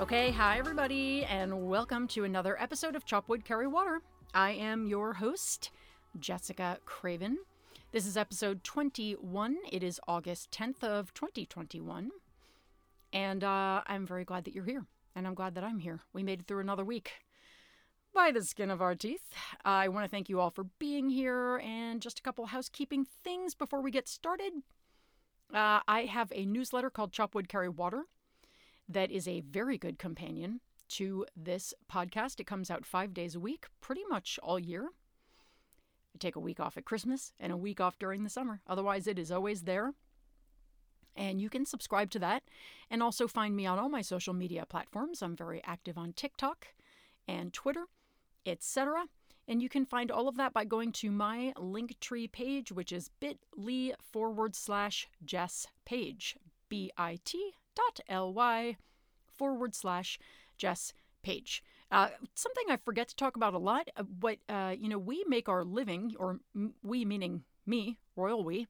[0.00, 4.02] Okay, hi everybody, and welcome to another episode of Chopwood Carry Water.
[4.34, 5.70] I am your host,
[6.18, 7.38] Jessica Craven.
[7.92, 9.56] This is episode 21.
[9.70, 12.10] It is August 10th of 2021.
[13.12, 14.84] And uh, I'm very glad that you're here,
[15.14, 16.00] and I'm glad that I'm here.
[16.12, 17.12] We made it through another week
[18.12, 19.32] by the skin of our teeth.
[19.64, 23.54] I want to thank you all for being here, and just a couple housekeeping things
[23.54, 24.54] before we get started.
[25.54, 28.06] Uh, I have a newsletter called Chopwood Carry Water
[28.88, 32.40] that is a very good companion to this podcast.
[32.40, 34.90] It comes out five days a week, pretty much all year.
[36.14, 38.60] I take a week off at Christmas and a week off during the summer.
[38.66, 39.94] Otherwise, it is always there.
[41.16, 42.42] And you can subscribe to that
[42.90, 45.22] and also find me on all my social media platforms.
[45.22, 46.68] I'm very active on TikTok
[47.26, 47.86] and Twitter,
[48.44, 49.06] etc.
[49.46, 53.10] And you can find all of that by going to my Linktree page, which is
[53.20, 56.36] bit.ly forward slash Jess Page,
[56.68, 58.76] B I T dot L-Y
[59.26, 60.18] forward slash
[60.56, 61.62] Jess Page.
[61.90, 65.24] Uh, something I forget to talk about a lot, uh, but, uh, you know, we
[65.28, 66.40] make our living, or
[66.82, 68.66] we meaning me, Royal We,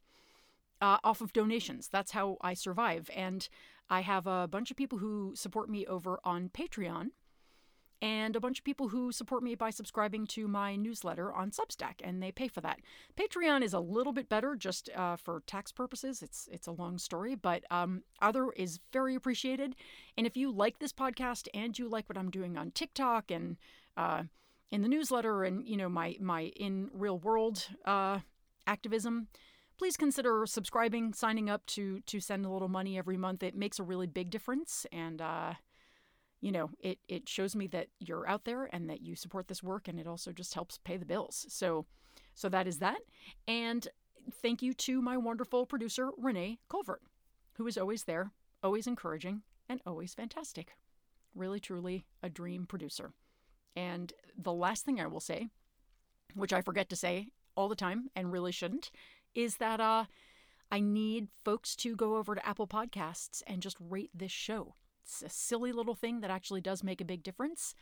[0.80, 1.88] uh, off of donations.
[1.88, 3.10] That's how I survive.
[3.14, 3.48] And
[3.88, 7.10] I have a bunch of people who support me over on Patreon
[8.02, 11.94] and a bunch of people who support me by subscribing to my newsletter on Substack,
[12.02, 12.80] and they pay for that.
[13.16, 16.22] Patreon is a little bit better just uh, for tax purposes.
[16.22, 19.74] It's it's a long story, but um, other is very appreciated.
[20.16, 23.56] And if you like this podcast and you like what I'm doing on TikTok and
[23.96, 24.24] uh,
[24.70, 28.20] in the newsletter and you know my my in real world uh,
[28.66, 29.28] activism,
[29.78, 33.42] please consider subscribing, signing up to to send a little money every month.
[33.42, 35.54] It makes a really big difference, and uh,
[36.44, 39.62] you know, it it shows me that you're out there and that you support this
[39.62, 41.46] work, and it also just helps pay the bills.
[41.48, 41.86] So,
[42.34, 42.98] so that is that.
[43.48, 43.88] And
[44.30, 47.00] thank you to my wonderful producer Renee Colvert,
[47.54, 48.30] who is always there,
[48.62, 49.40] always encouraging,
[49.70, 50.72] and always fantastic.
[51.34, 53.14] Really, truly a dream producer.
[53.74, 55.48] And the last thing I will say,
[56.34, 58.90] which I forget to say all the time and really shouldn't,
[59.34, 60.04] is that uh,
[60.70, 64.74] I need folks to go over to Apple Podcasts and just rate this show.
[65.04, 67.74] It's a silly little thing that actually does make a big difference.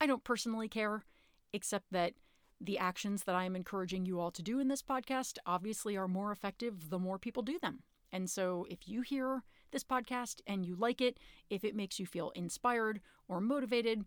[0.00, 1.04] I don't personally care,
[1.52, 2.14] except that
[2.60, 6.08] the actions that I am encouraging you all to do in this podcast obviously are
[6.08, 7.82] more effective the more people do them.
[8.12, 9.42] And so if you hear
[9.72, 11.18] this podcast and you like it,
[11.50, 14.04] if it makes you feel inspired or motivated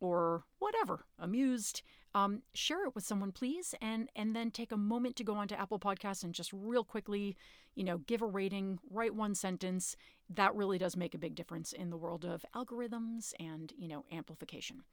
[0.00, 1.82] or whatever, amused,
[2.14, 5.54] um, share it with someone, please, and and then take a moment to go onto
[5.54, 7.36] Apple Podcasts and just real quickly,
[7.74, 9.96] you know, give a rating, write one sentence.
[10.30, 14.04] That really does make a big difference in the world of algorithms and you know
[14.12, 14.84] amplification.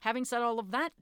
[0.00, 0.92] Having said all of that,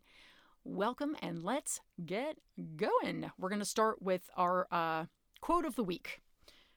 [0.64, 2.38] welcome and let's get
[2.76, 3.30] going.
[3.38, 5.04] We're going to start with our uh,
[5.40, 6.20] quote of the week.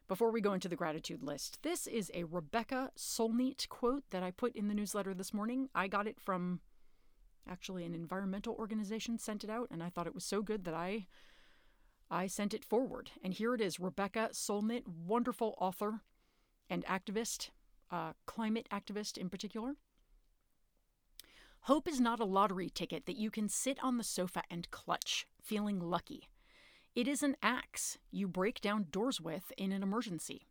[0.07, 4.31] Before we go into the gratitude list, this is a Rebecca Solnit quote that I
[4.31, 5.69] put in the newsletter this morning.
[5.73, 6.59] I got it from
[7.47, 10.73] Actually, an environmental organization sent it out, and I thought it was so good that
[10.73, 11.07] I
[12.09, 13.11] I sent it forward.
[13.23, 16.01] And here it is Rebecca Solnit, wonderful author
[16.69, 17.49] and activist,
[17.89, 19.75] uh, climate activist in particular.
[21.65, 25.25] Hope is not a lottery ticket that you can sit on the sofa and clutch,
[25.41, 26.27] feeling lucky.
[26.95, 30.47] It is an axe you break down doors with in an emergency.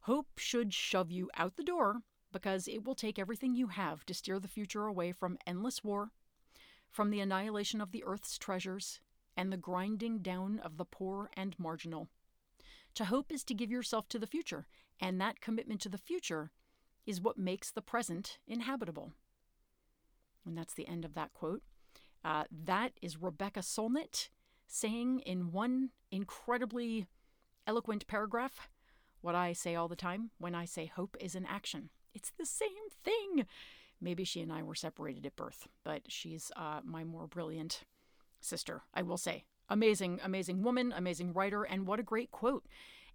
[0.00, 2.02] Hope should shove you out the door
[2.32, 6.10] because it will take everything you have to steer the future away from endless war,
[6.90, 9.00] from the annihilation of the earth's treasures,
[9.36, 12.08] and the grinding down of the poor and marginal.
[12.94, 14.66] To hope is to give yourself to the future,
[15.00, 16.50] and that commitment to the future
[17.06, 19.12] is what makes the present inhabitable.
[20.44, 21.62] And that's the end of that quote.
[22.24, 24.28] Uh, that is Rebecca Solnit
[24.66, 27.06] saying in one incredibly
[27.66, 28.68] eloquent paragraph
[29.20, 31.90] what I say all the time when I say hope is an action.
[32.14, 32.68] It's the same
[33.04, 33.46] thing.
[34.00, 37.84] Maybe she and I were separated at birth, but she's uh, my more brilliant
[38.40, 39.44] sister, I will say.
[39.68, 42.66] Amazing, amazing woman, amazing writer, and what a great quote.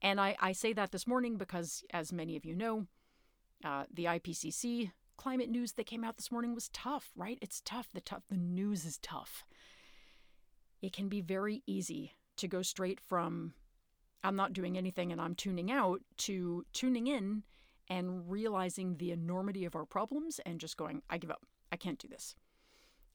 [0.01, 2.87] And I, I say that this morning because, as many of you know,
[3.63, 7.39] uh, the IPCC climate news that came out this morning was tough, right?
[7.41, 7.89] It's tough.
[7.93, 9.45] The tough, the news is tough.
[10.81, 13.53] It can be very easy to go straight from
[14.23, 17.43] I'm not doing anything and I'm tuning out to tuning in
[17.89, 21.45] and realizing the enormity of our problems and just going, I give up.
[21.71, 22.35] I can't do this.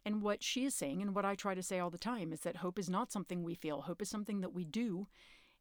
[0.04, 2.40] And what she is saying, and what I try to say all the time, is
[2.40, 3.82] that hope is not something we feel.
[3.82, 5.06] Hope is something that we do.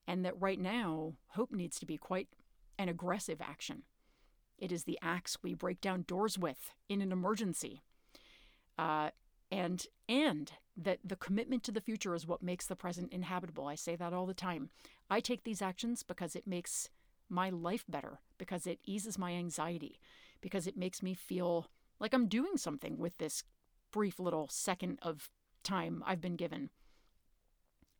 [0.07, 2.27] And that right now, hope needs to be quite
[2.79, 3.83] an aggressive action.
[4.57, 7.81] It is the axe we break down doors with in an emergency.
[8.77, 9.11] Uh,
[9.51, 13.67] and and that the commitment to the future is what makes the present inhabitable.
[13.67, 14.69] I say that all the time.
[15.09, 16.89] I take these actions because it makes
[17.31, 19.99] my life better because it eases my anxiety,
[20.41, 21.67] because it makes me feel
[21.99, 23.43] like I'm doing something with this
[23.91, 25.29] brief little second of
[25.63, 26.69] time I've been given.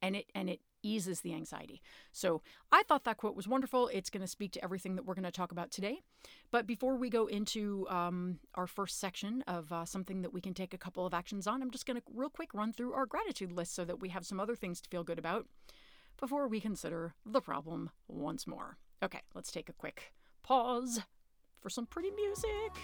[0.01, 1.81] And it and it eases the anxiety.
[2.11, 2.41] So
[2.71, 3.87] I thought that quote was wonderful.
[3.89, 5.99] It's going to speak to everything that we're going to talk about today.
[6.49, 10.55] But before we go into um, our first section of uh, something that we can
[10.55, 13.05] take a couple of actions on, I'm just going to real quick run through our
[13.05, 15.45] gratitude list so that we have some other things to feel good about
[16.19, 18.77] before we consider the problem once more.
[19.03, 20.13] Okay, let's take a quick
[20.43, 21.01] pause
[21.59, 22.77] for some pretty music.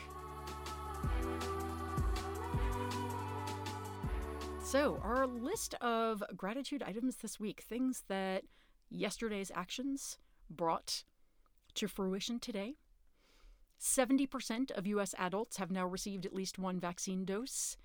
[4.64, 8.44] So, our list of gratitude items this week, things that
[8.90, 10.18] yesterday's actions
[10.50, 11.04] brought
[11.76, 12.76] to fruition today.
[13.80, 17.78] 70% of US adults have now received at least one vaccine dose,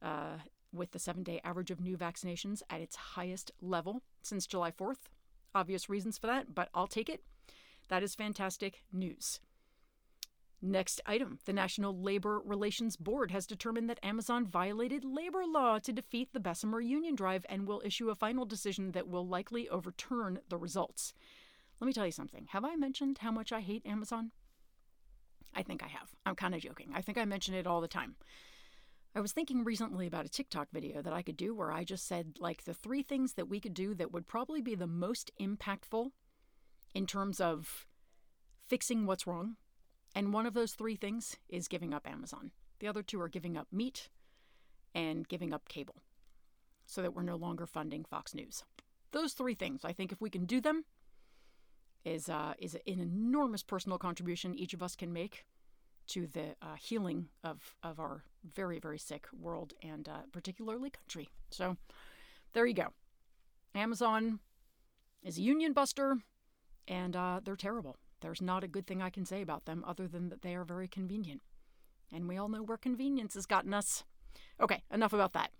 [0.00, 0.38] uh,
[0.72, 5.10] with the seven day average of new vaccinations at its highest level since July 4th.
[5.54, 7.24] Obvious reasons for that, but I'll take it.
[7.90, 9.40] That is fantastic news.
[10.62, 15.92] Next item The National Labor Relations Board has determined that Amazon violated labor law to
[15.92, 20.38] defeat the Bessemer union drive and will issue a final decision that will likely overturn
[20.48, 21.12] the results.
[21.80, 22.46] Let me tell you something.
[22.50, 24.30] Have I mentioned how much I hate Amazon?
[25.52, 26.10] I think I have.
[26.24, 26.92] I'm kind of joking.
[26.94, 28.14] I think I mention it all the time.
[29.16, 32.06] I was thinking recently about a TikTok video that I could do where I just
[32.06, 35.32] said, like, the three things that we could do that would probably be the most
[35.40, 36.10] impactful
[36.94, 37.86] in terms of
[38.68, 39.56] fixing what's wrong
[40.14, 42.50] and one of those three things is giving up Amazon.
[42.80, 44.08] The other two are giving up meat
[44.94, 46.02] and giving up cable
[46.86, 48.64] so that we're no longer funding Fox News.
[49.12, 50.84] Those three things, I think if we can do them,
[52.04, 55.44] is, uh, is an enormous personal contribution each of us can make
[56.08, 61.28] to the uh, healing of, of our very, very sick world and uh, particularly country.
[61.50, 61.76] So
[62.52, 62.88] there you go.
[63.74, 64.40] Amazon
[65.22, 66.18] is a union buster
[66.90, 67.96] and uh, they're terrible.
[68.20, 70.64] There's not a good thing I can say about them other than that they are
[70.64, 71.40] very convenient.
[72.12, 74.04] And we all know where convenience has gotten us.
[74.60, 75.52] Okay, enough about that.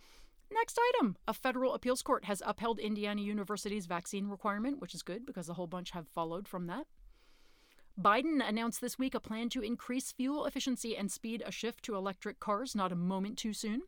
[0.53, 5.25] Next item A federal appeals court has upheld Indiana University's vaccine requirement, which is good
[5.25, 6.87] because a whole bunch have followed from that.
[7.99, 11.95] Biden announced this week a plan to increase fuel efficiency and speed a shift to
[11.95, 13.83] electric cars, not a moment too soon.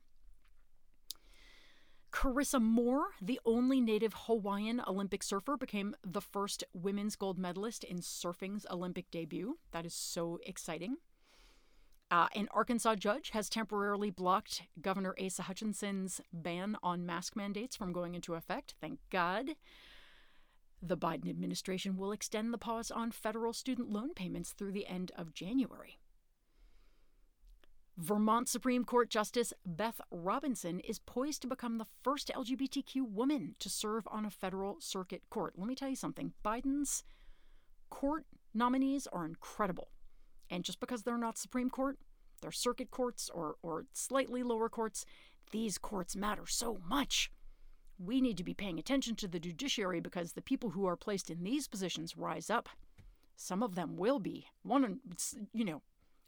[2.12, 7.98] Carissa Moore, the only native Hawaiian Olympic surfer, became the first women's gold medalist in
[7.98, 9.58] surfing's Olympic debut.
[9.72, 10.96] That is so exciting.
[12.10, 17.92] Uh, an Arkansas judge has temporarily blocked Governor Asa Hutchinson's ban on mask mandates from
[17.92, 18.74] going into effect.
[18.78, 19.52] Thank God.
[20.82, 25.12] The Biden administration will extend the pause on federal student loan payments through the end
[25.16, 26.01] of January.
[27.98, 33.68] Vermont Supreme Court Justice Beth Robinson is poised to become the first LGBTQ woman to
[33.68, 35.54] serve on a federal circuit court.
[35.56, 37.04] Let me tell you something Biden's
[37.90, 38.24] court
[38.54, 39.88] nominees are incredible.
[40.50, 41.98] And just because they're not Supreme Court,
[42.40, 45.04] they're circuit courts or, or slightly lower courts,
[45.50, 47.30] these courts matter so much.
[47.98, 51.30] We need to be paying attention to the judiciary because the people who are placed
[51.30, 52.68] in these positions rise up.
[53.36, 54.46] Some of them will be.
[54.62, 55.00] One,
[55.52, 55.82] you know,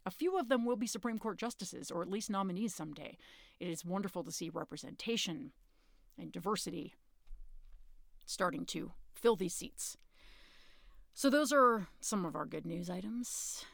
[0.05, 3.17] a few of them will be Supreme Court justices, or at least nominees someday.
[3.59, 5.51] It is wonderful to see representation
[6.17, 6.93] and diversity
[8.25, 9.97] starting to fill these seats.
[11.13, 13.65] So, those are some of our good news items.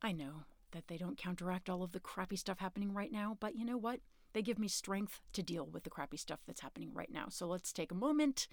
[0.00, 3.56] I know that they don't counteract all of the crappy stuff happening right now, but
[3.56, 4.00] you know what?
[4.32, 7.26] They give me strength to deal with the crappy stuff that's happening right now.
[7.28, 8.48] So, let's take a moment,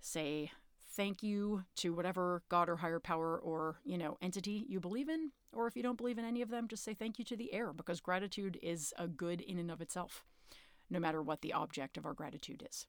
[0.00, 0.52] say
[0.92, 5.32] thank you to whatever God or higher power or, you know, entity you believe in.
[5.52, 7.52] Or if you don't believe in any of them, just say thank you to the
[7.52, 10.24] air because gratitude is a good in and of itself,
[10.90, 12.86] no matter what the object of our gratitude is.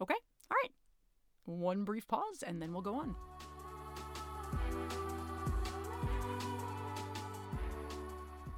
[0.00, 0.16] Okay?
[0.50, 0.72] All right.
[1.44, 3.14] One brief pause and then we'll go on.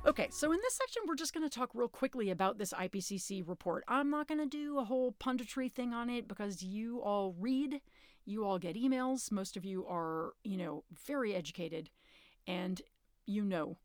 [0.06, 3.46] Okay, so in this section, we're just going to talk real quickly about this IPCC
[3.46, 3.84] report.
[3.86, 7.80] I'm not going to do a whole punditry thing on it because you all read
[8.24, 9.30] you all get emails.
[9.32, 11.90] Most of you are, you know, very educated,
[12.46, 12.80] and
[13.26, 13.78] you know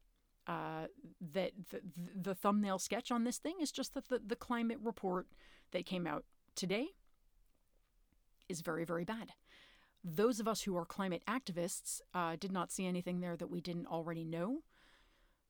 [0.47, 0.87] uh,
[1.33, 1.81] that the,
[2.15, 5.27] the thumbnail sketch on this thing is just that the, the climate report
[5.71, 6.23] that came out
[6.55, 6.89] today
[8.47, 9.31] is very, very bad.
[10.03, 13.59] Those of us who are climate activists uh, did not see anything there that we
[13.59, 14.59] didn't already know.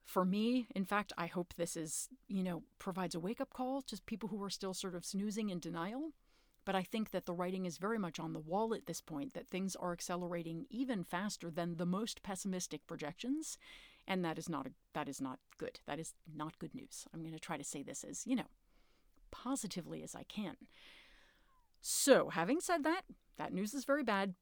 [0.05, 3.81] For me, in fact, I hope this is, you know, provides a wake up call
[3.81, 6.11] to people who are still sort of snoozing in denial
[6.65, 9.33] but I think that the writing is very much on the wall at this point,
[9.33, 13.57] that things are accelerating even faster than the most pessimistic projections.
[14.07, 15.79] And that is not a, that is not good.
[15.85, 17.05] That is not good news.
[17.13, 18.49] I'm going to try to say this as, you know,
[19.31, 20.55] positively as I can.
[21.81, 23.03] So, having said that,
[23.37, 24.33] that news is very bad,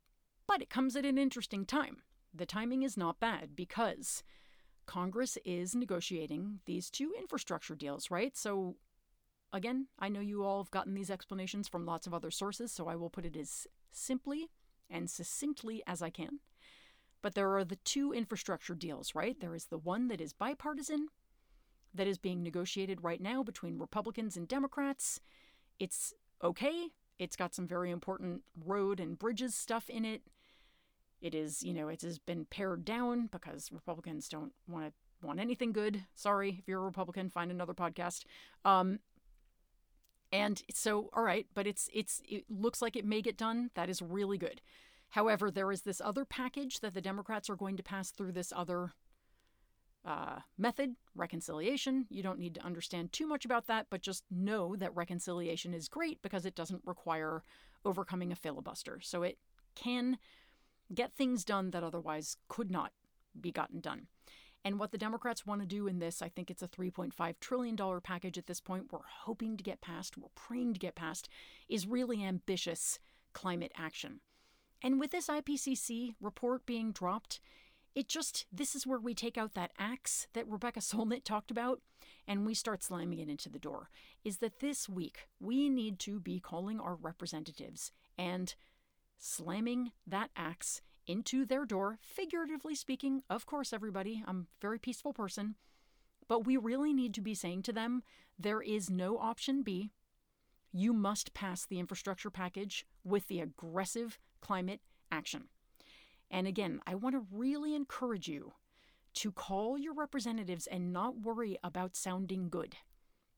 [0.47, 1.97] but it comes at an interesting time.
[2.33, 4.23] The timing is not bad because
[4.85, 8.35] Congress is negotiating these two infrastructure deals, right?
[8.37, 8.75] So,
[9.53, 12.87] again, I know you all have gotten these explanations from lots of other sources, so
[12.87, 14.49] I will put it as simply
[14.89, 16.39] and succinctly as I can.
[17.21, 19.39] But there are the two infrastructure deals, right?
[19.39, 21.07] There is the one that is bipartisan,
[21.93, 25.21] that is being negotiated right now between Republicans and Democrats.
[25.79, 26.89] It's okay.
[27.19, 30.23] It's got some very important road and bridges stuff in it.
[31.21, 34.93] It is, you know, it has been pared down because Republicans don't want to
[35.25, 36.03] want anything good.
[36.15, 38.25] Sorry, if you're a Republican, find another podcast.
[38.65, 38.99] Um,
[40.33, 43.69] and so, all right, but it's it's it looks like it may get done.
[43.75, 44.61] That is really good.
[45.09, 48.51] However, there is this other package that the Democrats are going to pass through this
[48.55, 48.93] other
[50.03, 52.07] uh, method, reconciliation.
[52.09, 55.87] You don't need to understand too much about that, but just know that reconciliation is
[55.87, 57.43] great because it doesn't require
[57.85, 58.99] overcoming a filibuster.
[59.03, 59.37] So it
[59.75, 60.17] can
[60.91, 62.91] get things done that otherwise could not
[63.39, 64.07] be gotten done.
[64.65, 67.77] And what the Democrats want to do in this, I think it's a $3.5 trillion
[68.01, 71.27] package at this point, we're hoping to get passed, we're praying to get passed,
[71.67, 72.99] is really ambitious
[73.33, 74.21] climate action.
[74.81, 77.41] And with this IPCC report being dropped,
[77.95, 81.81] it just, this is where we take out that axe that Rebecca Solnit talked about
[82.27, 83.89] and we start slamming it into the door.
[84.23, 88.55] Is that this week we need to be calling our representatives and
[89.17, 93.23] slamming that axe into their door, figuratively speaking.
[93.29, 95.55] Of course, everybody, I'm a very peaceful person.
[96.27, 98.03] But we really need to be saying to them
[98.39, 99.91] there is no option B.
[100.71, 104.81] You must pass the infrastructure package with the aggressive climate
[105.11, 105.45] action.
[106.31, 108.53] And again, I want to really encourage you
[109.15, 112.75] to call your representatives and not worry about sounding good.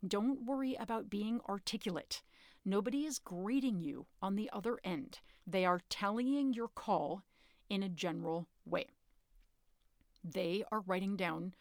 [0.08, 2.22] Don't worry about being articulate.
[2.64, 5.20] Nobody is grading you on the other end.
[5.46, 7.24] They are tallying your call
[7.70, 8.88] in a general way.
[10.24, 11.54] They are writing down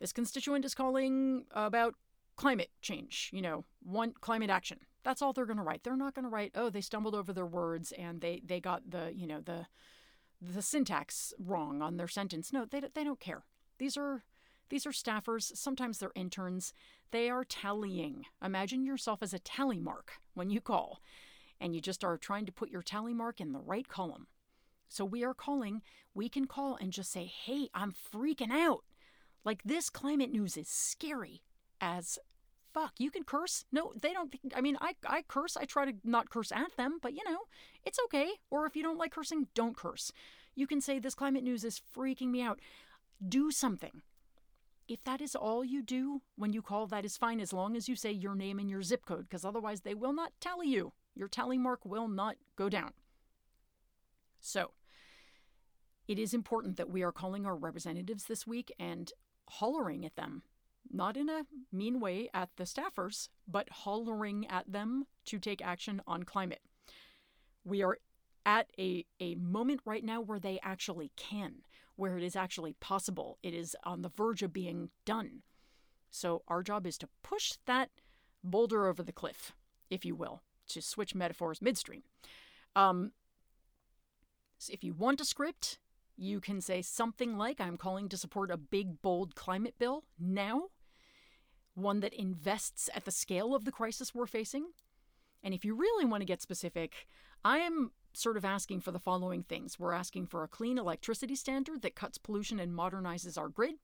[0.00, 1.94] this constituent is calling about
[2.34, 4.80] climate change, you know, one climate action.
[5.04, 5.84] That's all they're going to write.
[5.84, 8.90] They're not going to write, "Oh, they stumbled over their words and they they got
[8.90, 9.66] the, you know, the
[10.40, 13.44] the syntax wrong on their sentence." No, they they don't care.
[13.78, 14.24] These are
[14.70, 16.72] these are staffers, sometimes they're interns.
[17.10, 18.24] They are tallying.
[18.42, 21.02] Imagine yourself as a tally mark when you call,
[21.60, 24.26] and you just are trying to put your tally mark in the right column.
[24.92, 25.80] So we are calling,
[26.12, 28.84] we can call and just say, hey, I'm freaking out.
[29.42, 31.40] Like this climate news is scary
[31.80, 32.18] as
[32.74, 32.92] fuck.
[32.98, 33.64] You can curse.
[33.72, 34.34] No, they don't.
[34.54, 35.56] I mean, I, I curse.
[35.56, 37.38] I try to not curse at them, but you know,
[37.86, 38.32] it's okay.
[38.50, 40.12] Or if you don't like cursing, don't curse.
[40.54, 42.60] You can say, this climate news is freaking me out.
[43.26, 44.02] Do something.
[44.88, 47.88] If that is all you do when you call, that is fine as long as
[47.88, 50.92] you say your name and your zip code, because otherwise they will not tally you.
[51.14, 52.92] Your tally mark will not go down.
[54.38, 54.72] So,
[56.08, 59.12] it is important that we are calling our representatives this week and
[59.48, 60.42] hollering at them.
[60.90, 66.02] Not in a mean way at the staffers, but hollering at them to take action
[66.06, 66.60] on climate.
[67.64, 67.98] We are
[68.44, 71.62] at a, a moment right now where they actually can
[71.96, 73.38] where it is actually possible.
[73.42, 75.42] It is on the verge of being done.
[76.10, 77.90] So our job is to push that
[78.42, 79.52] boulder over the cliff,
[79.90, 82.02] if you will, to switch metaphors midstream.
[82.74, 83.12] Um,
[84.58, 85.78] so if you want a script,
[86.22, 90.68] you can say something like I'm calling to support a big, bold climate bill now,
[91.74, 94.66] one that invests at the scale of the crisis we're facing.
[95.42, 97.08] And if you really want to get specific,
[97.44, 99.80] I am sort of asking for the following things.
[99.80, 103.74] We're asking for a clean electricity standard that cuts pollution and modernizes our grid.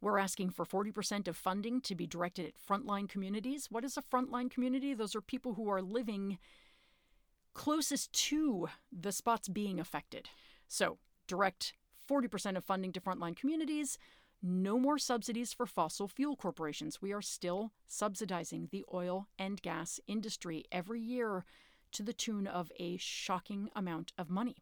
[0.00, 3.66] We're asking for 40% of funding to be directed at frontline communities.
[3.70, 4.94] What is a frontline community?
[4.94, 6.38] Those are people who are living
[7.54, 10.28] closest to the spots being affected.
[10.74, 11.74] So, direct
[12.10, 13.96] 40% of funding to frontline communities.
[14.42, 17.00] No more subsidies for fossil fuel corporations.
[17.00, 21.44] We are still subsidizing the oil and gas industry every year
[21.92, 24.56] to the tune of a shocking amount of money.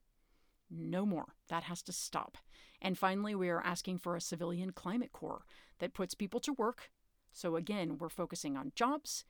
[0.70, 1.34] No more.
[1.48, 2.36] That has to stop.
[2.82, 5.46] And finally, we are asking for a civilian climate corps
[5.78, 6.90] that puts people to work.
[7.32, 9.24] So again, we're focusing on jobs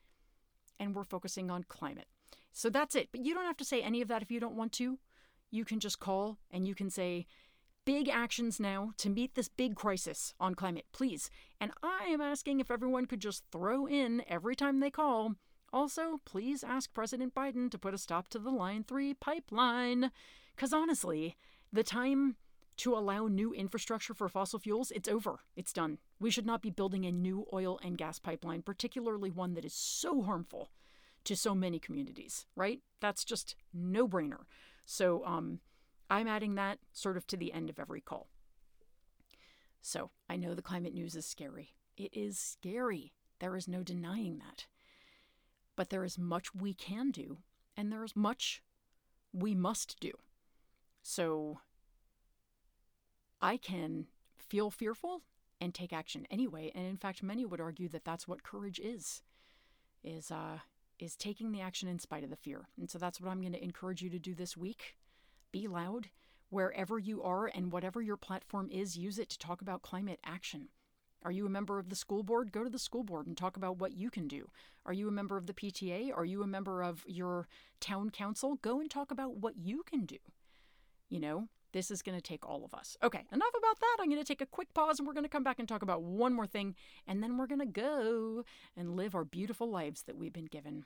[0.81, 2.09] and we're focusing on climate.
[2.51, 3.11] So that's it.
[3.13, 4.99] But you don't have to say any of that if you don't want to.
[5.53, 7.27] You can just call and you can say,
[7.85, 11.31] big actions now to meet this big crisis on climate, please.
[11.61, 15.37] And I am asking if everyone could just throw in every time they call
[15.73, 20.11] also, please ask President Biden to put a stop to the Line 3 pipeline.
[20.55, 21.37] Because honestly,
[21.73, 22.37] the time
[22.79, 25.41] to allow new infrastructure for fossil fuels, it's over.
[25.57, 25.99] It's done.
[26.21, 29.73] We should not be building a new oil and gas pipeline, particularly one that is
[29.73, 30.71] so harmful
[31.25, 32.81] to so many communities, right?
[33.01, 34.41] That's just no brainer.
[34.85, 35.61] So um,
[36.11, 38.29] I'm adding that sort of to the end of every call.
[39.81, 41.75] So I know the climate news is scary.
[41.97, 43.13] It is scary.
[43.41, 44.67] There is no denying that.
[45.75, 47.39] But there is much we can do,
[47.77, 48.63] and there is much
[49.33, 50.13] we must do.
[51.03, 51.61] So
[53.41, 55.23] I can feel fearful
[55.61, 56.71] and take action anyway.
[56.75, 59.23] And in fact, many would argue that that's what courage is,
[60.05, 60.59] is uh,
[61.03, 62.69] is taking the action in spite of the fear.
[62.79, 64.97] And so that's what I'm going to encourage you to do this week.
[65.51, 66.09] Be loud
[66.49, 68.97] wherever you are and whatever your platform is.
[68.97, 70.69] Use it to talk about climate action.
[71.25, 72.53] Are you a member of the school board?
[72.53, 74.49] Go to the school board and talk about what you can do.
[74.87, 76.17] Are you a member of the PTA?
[76.17, 77.49] Are you a member of your
[77.81, 78.59] town council?
[78.63, 80.19] Go and talk about what you can do.
[81.09, 82.97] You know, this is going to take all of us.
[83.03, 83.97] Okay, enough about that.
[84.01, 85.83] I'm going to take a quick pause and we're going to come back and talk
[85.83, 86.75] about one more thing,
[87.07, 88.45] and then we're going to go
[88.77, 90.85] and live our beautiful lives that we've been given.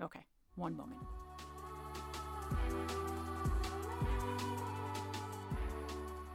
[0.00, 1.00] Okay, one moment.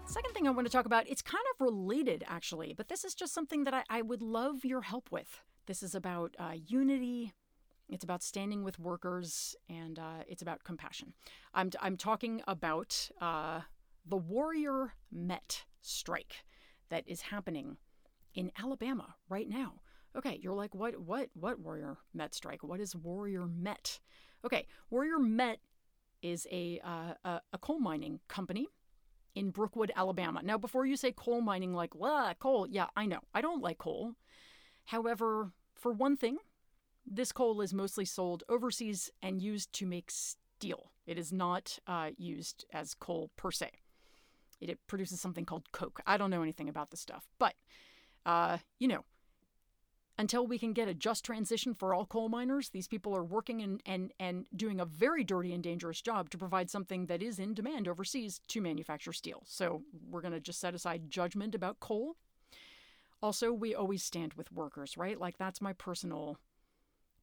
[0.06, 3.14] Second thing I want to talk about, it's kind of related actually, but this is
[3.14, 5.42] just something that I, I would love your help with.
[5.68, 7.34] This is about uh, unity,
[7.90, 11.14] it's about standing with workers, and uh, it's about compassion.
[11.54, 13.62] I'm, I'm talking about uh,
[14.06, 16.44] the Warrior Met strike
[16.90, 17.78] that is happening
[18.34, 19.82] in Alabama right now.
[20.18, 22.64] Okay, you're like, what, what, what Warrior Met strike?
[22.64, 24.00] What is Warrior Met?
[24.46, 25.60] Okay, Warrior Met
[26.22, 28.68] is a, uh, a, a coal mining company
[29.36, 30.42] in Brookwood, Alabama.
[30.44, 33.20] Now, before you say coal mining, like, well, coal, yeah, I know.
[33.34, 34.14] I don't like coal.
[34.86, 36.38] However, for one thing,
[37.10, 40.92] this coal is mostly sold overseas and used to make steel.
[41.06, 43.72] It is not uh, used as coal per se.
[44.60, 46.02] It, it, produces something called coke.
[46.06, 47.54] I don't know anything about this stuff, but
[48.26, 49.06] uh, you know,
[50.20, 53.62] until we can get a just transition for all coal miners, these people are working
[53.62, 57.38] and, and, and doing a very dirty and dangerous job to provide something that is
[57.38, 59.44] in demand overseas to manufacture steel.
[59.46, 62.16] So we're going to just set aside judgment about coal.
[63.22, 65.20] Also, we always stand with workers, right?
[65.20, 66.40] Like that's my personal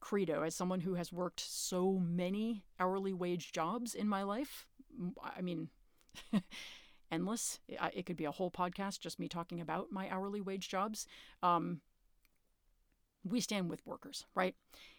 [0.05, 4.67] credo as someone who has worked so many hourly wage jobs in my life.
[5.35, 5.69] I mean,
[7.11, 7.57] endless.
[7.67, 11.07] It could be a whole podcast just me talking about my hourly wage jobs.
[11.41, 11.81] Um,
[13.23, 14.53] we stand with workers, right?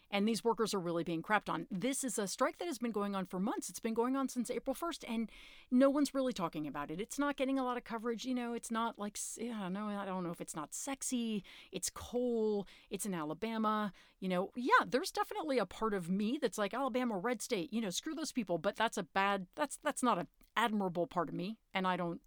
[0.09, 1.67] And these workers are really being crapped on.
[1.69, 3.69] This is a strike that has been going on for months.
[3.69, 5.29] It's been going on since April 1st, and
[5.69, 7.01] no one's really talking about it.
[7.01, 8.23] It's not getting a lot of coverage.
[8.23, 11.43] You know, it's not like, I don't know, I don't know if it's not sexy.
[11.71, 12.67] It's coal.
[12.89, 13.91] It's in Alabama.
[14.19, 17.81] You know, yeah, there's definitely a part of me that's like, Alabama, red state, you
[17.81, 18.57] know, screw those people.
[18.57, 21.57] But that's a bad, that's, that's not an admirable part of me.
[21.73, 22.21] And I don't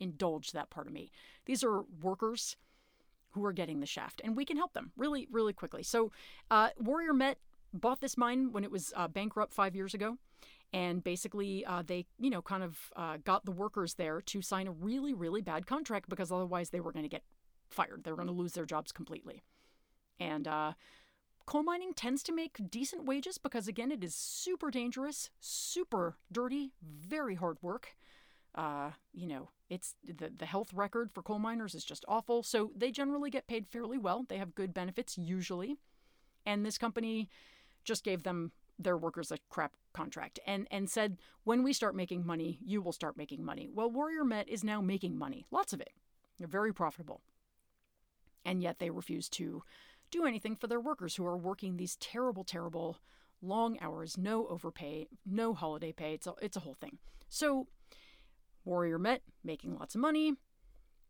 [0.00, 1.10] indulge that part of me.
[1.44, 2.56] These are workers
[3.32, 5.82] who are getting the shaft, and we can help them really, really quickly.
[5.82, 6.10] So,
[6.50, 7.38] uh, Warrior Met
[7.72, 10.18] bought this mine when it was uh, bankrupt five years ago.
[10.72, 14.68] And basically, uh, they, you know, kind of uh, got the workers there to sign
[14.68, 17.24] a really, really bad contract because otherwise they were going to get
[17.70, 18.04] fired.
[18.04, 19.42] They were going to lose their jobs completely.
[20.20, 20.74] And uh,
[21.44, 26.72] coal mining tends to make decent wages because, again, it is super dangerous, super dirty,
[26.82, 27.96] very hard work.
[28.54, 32.42] Uh, you know, it's the, the health record for coal miners is just awful.
[32.42, 34.24] So they generally get paid fairly well.
[34.28, 35.76] They have good benefits usually.
[36.44, 37.28] And this company
[37.84, 42.26] just gave them their workers a crap contract and, and said, when we start making
[42.26, 43.68] money, you will start making money.
[43.72, 45.90] Well, Warrior Met is now making money, lots of it.
[46.38, 47.20] They're very profitable.
[48.44, 49.62] And yet they refuse to
[50.10, 52.98] do anything for their workers who are working these terrible, terrible
[53.42, 56.14] long hours, no overpay, no holiday pay.
[56.14, 56.98] It's a, it's a whole thing.
[57.28, 57.68] So
[58.64, 60.34] Warrior Met making lots of money,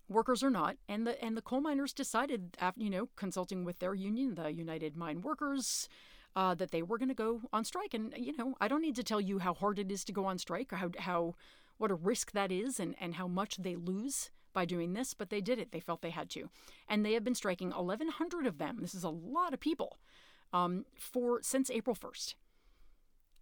[0.09, 3.79] workers are not, and the and the coal miners decided after you know consulting with
[3.79, 5.89] their union, the United Mine Workers,
[6.37, 7.95] uh, that they were going to go on strike.
[7.95, 10.27] And you know, I don't need to tell you how hard it is to go
[10.27, 11.35] on strike, or how how
[11.79, 15.31] what a risk that is, and and how much they lose by doing this, but
[15.31, 15.71] they did it.
[15.71, 16.51] They felt they had to,
[16.89, 18.79] and they have been striking 1,100 of them.
[18.81, 19.99] This is a lot of people
[20.53, 22.35] um, for since April 1st.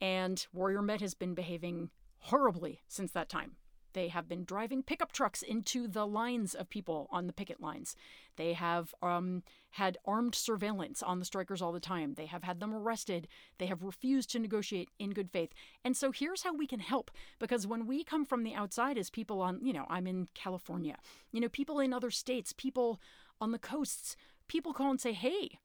[0.00, 3.56] And Warrior Met has been behaving horribly since that time.
[3.92, 7.96] They have been driving pickup trucks into the lines of people on the picket lines.
[8.36, 12.14] They have um, had armed surveillance on the strikers all the time.
[12.14, 13.28] They have had them arrested.
[13.58, 15.52] They have refused to negotiate in good faith.
[15.84, 19.10] And so here's how we can help because when we come from the outside as
[19.10, 20.96] people on, you know, I'm in California,
[21.32, 23.00] you know, people in other states, people
[23.40, 24.16] on the coasts,
[24.48, 25.58] people call and say, hey,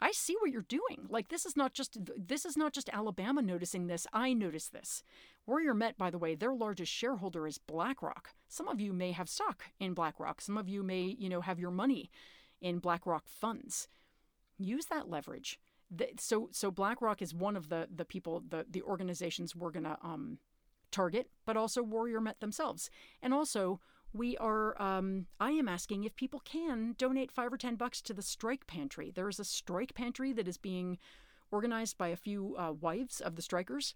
[0.00, 1.06] I see what you're doing.
[1.08, 4.06] Like this is not just this is not just Alabama noticing this.
[4.12, 5.02] I notice this.
[5.46, 8.30] Warrior Met, by the way, their largest shareholder is BlackRock.
[8.48, 10.40] Some of you may have stock in BlackRock.
[10.40, 12.10] Some of you may, you know, have your money
[12.60, 13.88] in BlackRock funds.
[14.58, 15.58] Use that leverage.
[16.18, 20.38] So so BlackRock is one of the the people the the organizations we're gonna um
[20.90, 22.90] target, but also Warrior Met themselves,
[23.22, 23.80] and also
[24.14, 28.14] we are um, i am asking if people can donate five or ten bucks to
[28.14, 29.12] the strike pantry.
[29.14, 30.98] There is a strike pantry that is being
[31.50, 33.94] organized by a few uh, wives of the strikers.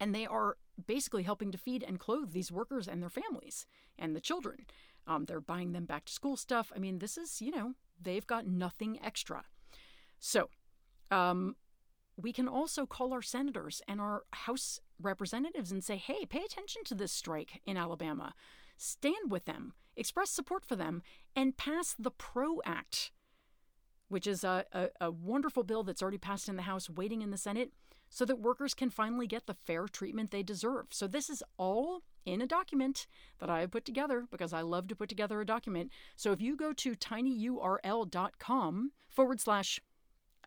[0.00, 0.56] And they are
[0.86, 3.66] basically helping to feed and clothe these workers and their families
[3.98, 4.66] and the children.
[5.08, 6.72] Um, they're buying them back to school stuff.
[6.74, 9.44] I mean this is you know they've got nothing extra.
[10.18, 10.50] So
[11.10, 11.56] um,
[12.16, 16.82] we can also call our senators and our house representatives and say hey pay attention
[16.84, 18.34] to this strike in alabama
[18.78, 21.02] stand with them, express support for them,
[21.36, 23.10] and pass the PRO Act,
[24.08, 27.30] which is a, a, a, wonderful bill that's already passed in the House, waiting in
[27.30, 27.72] the Senate,
[28.08, 30.86] so that workers can finally get the fair treatment they deserve.
[30.90, 33.06] So, this is all in a document
[33.38, 35.90] that I have put together because I love to put together a document.
[36.16, 39.80] So, if you go to tinyurl.com forward slash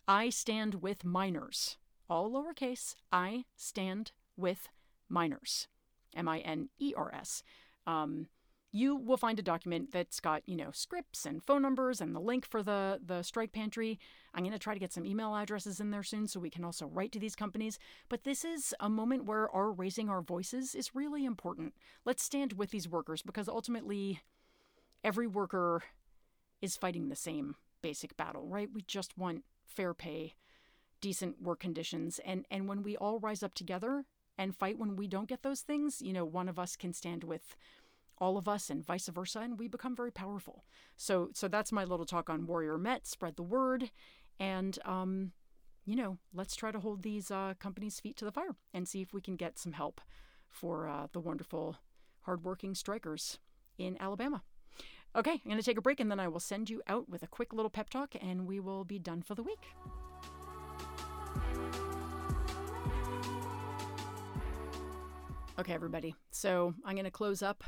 [0.08, 1.78] I stand with miners,
[2.10, 4.70] all lowercase, I stand with
[5.08, 5.68] miners,
[6.16, 7.44] M I N E R S
[7.88, 8.28] um,
[8.72, 12.20] you will find a document that's got you know scripts and phone numbers and the
[12.20, 14.00] link for the the strike pantry.
[14.34, 16.64] I'm going to try to get some email addresses in there soon so we can
[16.64, 17.80] also write to these companies.
[18.08, 21.74] But this is a moment where our raising our voices is really important.
[22.06, 24.22] Let's stand with these workers because ultimately
[25.04, 25.84] every worker
[26.62, 28.70] is fighting the same basic battle right?
[28.74, 30.36] We just want fair pay
[31.02, 32.20] decent work conditions.
[32.24, 34.06] And and when we all rise up together
[34.42, 37.24] and fight when we don't get those things, you know, one of us can stand
[37.24, 37.56] with
[38.18, 40.66] all of us and vice versa and we become very powerful.
[40.98, 43.92] So so that's my little talk on Warrior Met, spread the word
[44.40, 45.34] and um
[45.86, 49.02] you know, let's try to hold these uh, companies' feet to the fire and see
[49.02, 50.00] if we can get some help
[50.48, 51.76] for uh, the wonderful,
[52.22, 53.40] hardworking strikers
[53.80, 54.44] in Alabama.
[55.16, 57.24] Okay, I'm going to take a break and then I will send you out with
[57.24, 59.74] a quick little pep talk and we will be done for the week.
[65.62, 66.16] Okay, everybody.
[66.32, 67.64] So I'm going to close up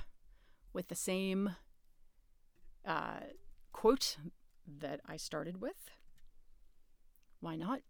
[0.73, 1.55] with the same
[2.83, 3.19] uh,
[3.71, 4.17] quote
[4.79, 5.91] that I started with.
[7.39, 7.81] Why not?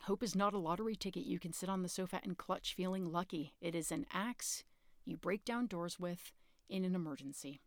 [0.00, 3.10] Hope is not a lottery ticket you can sit on the sofa and clutch feeling
[3.10, 3.54] lucky.
[3.62, 4.62] It is an axe
[5.06, 6.32] you break down doors with
[6.68, 7.62] in an emergency.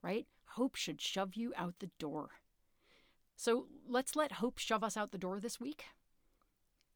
[0.00, 0.26] Right?
[0.52, 2.30] Hope should shove you out the door.
[3.36, 5.84] So let's let hope shove us out the door this week.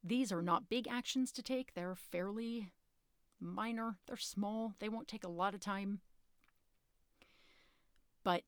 [0.03, 2.71] These are not big actions to take, they're fairly
[3.39, 5.99] minor, they're small, they won't take a lot of time.
[8.23, 8.43] But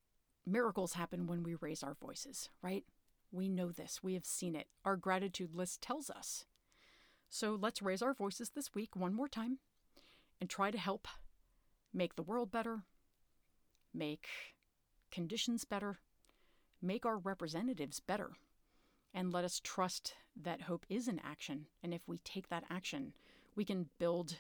[0.46, 2.84] miracles happen when we raise our voices, right?
[3.32, 4.68] We know this, we have seen it.
[4.84, 6.46] Our gratitude list tells us.
[7.30, 9.60] So let's raise our voices this week one more time
[10.42, 11.08] and try to help
[11.94, 12.84] make the world better,
[13.94, 14.28] make
[15.12, 16.00] conditions better,
[16.82, 18.32] make our representatives better.
[19.14, 21.66] And let us trust that hope is an action.
[21.84, 23.14] And if we take that action,
[23.56, 24.38] we can build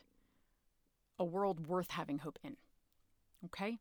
[1.19, 2.55] a world worth having hope in.
[3.45, 3.77] Okay?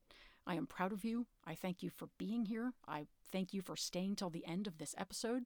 [0.47, 1.27] I am proud of you.
[1.47, 2.73] I thank you for being here.
[2.87, 5.45] I thank you for staying till the end of this episode.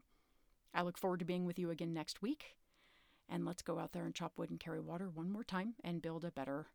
[0.74, 2.56] I look forward to being with you again next week.
[3.28, 6.02] And let's go out there and chop wood and carry water one more time and
[6.02, 6.66] build a better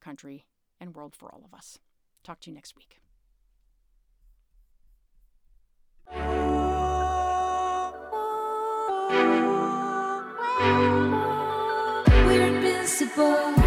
[0.00, 0.46] country
[0.80, 1.78] and world for all of us.
[2.24, 3.00] Talk to you next week.
[12.26, 13.59] We're invincible.